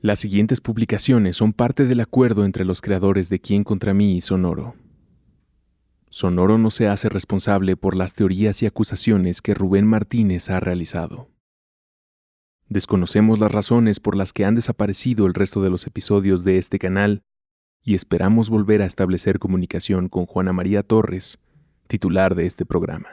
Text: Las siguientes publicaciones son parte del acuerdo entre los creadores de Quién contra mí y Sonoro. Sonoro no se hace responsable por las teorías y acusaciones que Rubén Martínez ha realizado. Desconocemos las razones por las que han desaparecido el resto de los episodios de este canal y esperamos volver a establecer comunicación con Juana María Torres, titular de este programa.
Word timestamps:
Las 0.00 0.20
siguientes 0.20 0.60
publicaciones 0.60 1.36
son 1.36 1.52
parte 1.52 1.84
del 1.84 2.00
acuerdo 2.00 2.44
entre 2.44 2.64
los 2.64 2.80
creadores 2.80 3.30
de 3.30 3.40
Quién 3.40 3.64
contra 3.64 3.94
mí 3.94 4.16
y 4.16 4.20
Sonoro. 4.20 4.76
Sonoro 6.08 6.56
no 6.56 6.70
se 6.70 6.86
hace 6.86 7.08
responsable 7.08 7.76
por 7.76 7.96
las 7.96 8.14
teorías 8.14 8.62
y 8.62 8.66
acusaciones 8.66 9.42
que 9.42 9.54
Rubén 9.54 9.86
Martínez 9.86 10.50
ha 10.50 10.60
realizado. 10.60 11.28
Desconocemos 12.68 13.40
las 13.40 13.50
razones 13.50 13.98
por 13.98 14.14
las 14.14 14.32
que 14.32 14.44
han 14.44 14.54
desaparecido 14.54 15.26
el 15.26 15.34
resto 15.34 15.62
de 15.62 15.70
los 15.70 15.84
episodios 15.86 16.44
de 16.44 16.58
este 16.58 16.78
canal 16.78 17.22
y 17.82 17.96
esperamos 17.96 18.50
volver 18.50 18.82
a 18.82 18.86
establecer 18.86 19.40
comunicación 19.40 20.08
con 20.08 20.26
Juana 20.26 20.52
María 20.52 20.84
Torres, 20.84 21.40
titular 21.88 22.36
de 22.36 22.46
este 22.46 22.64
programa. 22.64 23.08